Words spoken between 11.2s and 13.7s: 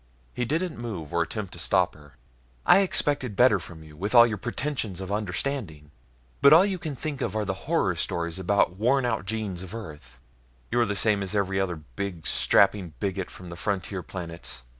as every other big, strapping bigot from the